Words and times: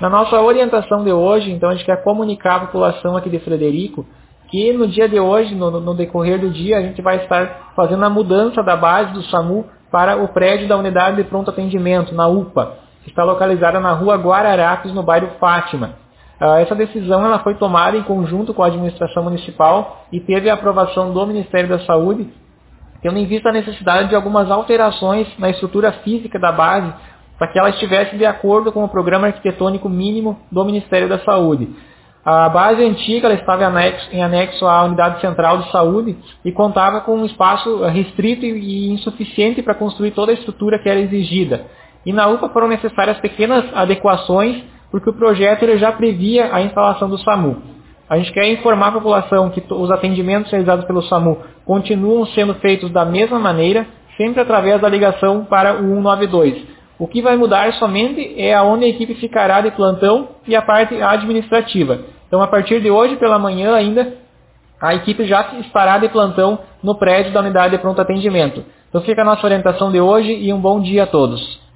Na 0.00 0.08
nossa 0.08 0.40
orientação 0.40 1.02
de 1.02 1.12
hoje, 1.12 1.50
então 1.50 1.68
a 1.68 1.72
gente 1.74 1.84
quer 1.84 2.04
comunicar 2.04 2.56
à 2.56 2.60
população 2.60 3.16
aqui 3.16 3.28
de 3.28 3.40
Frederico 3.40 4.06
que 4.48 4.72
no 4.72 4.86
dia 4.86 5.08
de 5.08 5.18
hoje, 5.18 5.54
no, 5.54 5.70
no 5.80 5.94
decorrer 5.94 6.40
do 6.40 6.50
dia, 6.50 6.78
a 6.78 6.82
gente 6.82 7.02
vai 7.02 7.16
estar 7.16 7.72
fazendo 7.74 8.04
a 8.04 8.08
mudança 8.08 8.62
da 8.62 8.76
base 8.76 9.12
do 9.12 9.22
SAMU 9.24 9.66
para 9.90 10.16
o 10.16 10.28
prédio 10.28 10.68
da 10.68 10.76
unidade 10.76 11.16
de 11.16 11.24
pronto 11.24 11.50
atendimento, 11.50 12.14
na 12.14 12.28
UPA, 12.28 12.74
que 13.02 13.10
está 13.10 13.24
localizada 13.24 13.80
na 13.80 13.92
rua 13.92 14.16
Guararapes, 14.16 14.94
no 14.94 15.02
bairro 15.02 15.32
Fátima. 15.40 15.96
Ah, 16.40 16.60
essa 16.60 16.74
decisão 16.74 17.26
ela 17.26 17.40
foi 17.40 17.54
tomada 17.56 17.96
em 17.96 18.02
conjunto 18.04 18.54
com 18.54 18.62
a 18.62 18.68
administração 18.68 19.24
municipal 19.24 20.06
e 20.12 20.20
teve 20.20 20.48
a 20.48 20.54
aprovação 20.54 21.12
do 21.12 21.26
Ministério 21.26 21.68
da 21.68 21.80
Saúde, 21.80 22.32
tendo 23.02 23.18
em 23.18 23.26
vista 23.26 23.48
a 23.48 23.52
necessidade 23.52 24.08
de 24.08 24.14
algumas 24.14 24.48
alterações 24.50 25.26
na 25.38 25.50
estrutura 25.50 25.92
física 26.04 26.38
da 26.38 26.52
base 26.52 26.94
para 27.38 27.48
que 27.48 27.58
ela 27.58 27.70
estivesse 27.70 28.16
de 28.16 28.26
acordo 28.26 28.72
com 28.72 28.84
o 28.84 28.88
programa 28.88 29.28
arquitetônico 29.28 29.88
mínimo 29.88 30.38
do 30.50 30.64
Ministério 30.64 31.08
da 31.08 31.20
Saúde. 31.20 31.68
A 32.24 32.48
base 32.48 32.84
antiga 32.84 33.32
estava 33.32 33.62
em 33.62 33.66
anexo, 33.66 34.08
em 34.12 34.22
anexo 34.22 34.66
à 34.66 34.82
unidade 34.84 35.20
central 35.20 35.58
de 35.58 35.70
saúde 35.70 36.16
e 36.44 36.52
contava 36.52 37.00
com 37.00 37.16
um 37.16 37.24
espaço 37.24 37.82
restrito 37.84 38.44
e 38.44 38.90
insuficiente 38.90 39.62
para 39.62 39.74
construir 39.74 40.10
toda 40.10 40.32
a 40.32 40.34
estrutura 40.34 40.78
que 40.78 40.88
era 40.88 41.00
exigida. 41.00 41.64
E 42.04 42.12
na 42.12 42.26
UPA 42.26 42.48
foram 42.50 42.68
necessárias 42.68 43.18
pequenas 43.20 43.64
adequações 43.74 44.62
porque 44.90 45.08
o 45.08 45.14
projeto 45.14 45.62
ele 45.62 45.78
já 45.78 45.92
previa 45.92 46.54
a 46.54 46.60
instalação 46.60 47.08
do 47.08 47.18
SAMU. 47.18 47.62
A 48.08 48.16
gente 48.16 48.32
quer 48.32 48.50
informar 48.50 48.88
a 48.88 48.92
população 48.92 49.50
que 49.50 49.62
os 49.70 49.90
atendimentos 49.90 50.50
realizados 50.50 50.86
pelo 50.86 51.02
SAMU 51.02 51.38
continuam 51.64 52.26
sendo 52.26 52.54
feitos 52.54 52.90
da 52.90 53.04
mesma 53.04 53.38
maneira, 53.38 53.86
sempre 54.16 54.40
através 54.40 54.80
da 54.80 54.88
ligação 54.88 55.44
para 55.44 55.74
o 55.74 55.96
192. 55.96 56.77
O 56.98 57.06
que 57.06 57.22
vai 57.22 57.36
mudar 57.36 57.72
somente 57.74 58.34
é 58.36 58.54
aonde 58.54 58.84
a 58.84 58.88
equipe 58.88 59.14
ficará 59.14 59.60
de 59.60 59.70
plantão 59.70 60.28
e 60.46 60.56
a 60.56 60.62
parte 60.62 61.00
administrativa. 61.00 62.00
Então, 62.26 62.42
a 62.42 62.46
partir 62.48 62.80
de 62.80 62.90
hoje 62.90 63.16
pela 63.16 63.38
manhã 63.38 63.74
ainda, 63.74 64.14
a 64.80 64.94
equipe 64.94 65.24
já 65.24 65.54
estará 65.60 65.98
de 65.98 66.08
plantão 66.08 66.58
no 66.82 66.96
prédio 66.96 67.32
da 67.32 67.40
unidade 67.40 67.76
de 67.76 67.80
pronto 67.80 68.00
atendimento. 68.00 68.64
Então, 68.88 69.00
fica 69.02 69.22
a 69.22 69.24
nossa 69.24 69.46
orientação 69.46 69.92
de 69.92 70.00
hoje 70.00 70.32
e 70.32 70.52
um 70.52 70.60
bom 70.60 70.80
dia 70.80 71.04
a 71.04 71.06
todos. 71.06 71.57